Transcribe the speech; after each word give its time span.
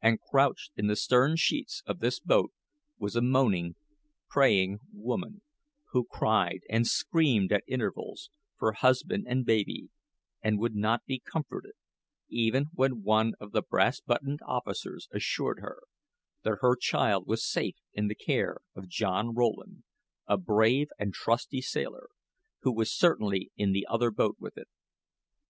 And, 0.00 0.18
crouched 0.18 0.72
in 0.78 0.86
the 0.86 0.96
stern 0.96 1.36
sheets 1.36 1.82
of 1.84 1.98
this 1.98 2.20
boat 2.20 2.54
was 2.98 3.14
a 3.14 3.20
moaning, 3.20 3.74
praying 4.26 4.78
woman, 4.94 5.42
who 5.92 6.08
cried 6.10 6.60
and 6.70 6.86
screamed 6.86 7.52
at 7.52 7.64
intervals, 7.66 8.30
for 8.56 8.72
husband 8.72 9.26
and 9.28 9.44
baby, 9.44 9.90
and 10.40 10.58
would 10.58 10.74
not 10.74 11.04
be 11.04 11.18
comforted, 11.18 11.74
even 12.30 12.68
when 12.72 13.02
one 13.02 13.34
of 13.38 13.52
the 13.52 13.60
brass 13.60 14.00
buttoned 14.00 14.40
officers 14.46 15.06
assured 15.12 15.58
her 15.60 15.80
that 16.44 16.58
her 16.62 16.74
child 16.74 17.26
was 17.26 17.44
safe 17.46 17.76
in 17.92 18.08
the 18.08 18.14
care 18.14 18.62
of 18.74 18.88
John 18.88 19.34
Rowland, 19.34 19.82
a 20.26 20.38
brave 20.38 20.88
and 20.98 21.12
trusty 21.12 21.60
sailor, 21.60 22.08
who 22.62 22.72
was 22.72 22.90
certainly 22.90 23.52
in 23.54 23.72
the 23.72 23.86
other 23.86 24.10
boat 24.10 24.36
with 24.40 24.56
it. 24.56 24.68